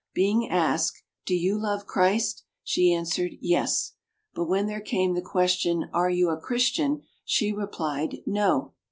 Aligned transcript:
Being 0.15 0.49
asked, 0.49 1.03
"Do 1.27 1.35
you 1.35 1.59
love 1.61 1.85
Christ?" 1.85 2.43
she 2.63 2.91
an 2.91 3.03
swered 3.05 3.37
"Yes"; 3.39 3.93
but 4.33 4.47
when 4.49 4.65
there 4.65 4.81
came 4.81 5.13
the 5.13 5.21
question, 5.21 5.91
"Are 5.93 6.09
you 6.09 6.31
a 6.31 6.41
Christian?" 6.41 7.03
she 7.23 7.53
replied 7.53 8.17
"No." 8.25 8.73